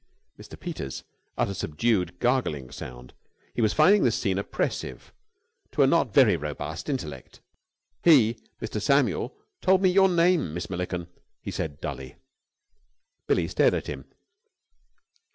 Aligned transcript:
Mr. 0.39 0.59
Peters 0.59 1.03
uttered 1.37 1.51
a 1.51 1.53
subdued 1.53 2.17
gargling 2.17 2.71
sound. 2.71 3.13
He 3.53 3.61
was 3.61 3.71
finding 3.71 4.01
this 4.03 4.15
scene 4.15 4.39
oppressive 4.39 5.13
to 5.73 5.83
a 5.83 5.85
not 5.85 6.11
very 6.11 6.35
robust 6.35 6.89
intellect. 6.89 7.39
"He 8.03 8.39
Mr. 8.59 8.81
Samuel 8.81 9.37
told 9.61 9.83
me 9.83 9.89
your 9.91 10.09
name, 10.09 10.55
Miss 10.55 10.71
Milliken," 10.71 11.07
he 11.39 11.51
said 11.51 11.79
dully. 11.81 12.15
Billie 13.27 13.47
stared 13.47 13.75
at 13.75 13.85
him. 13.85 14.05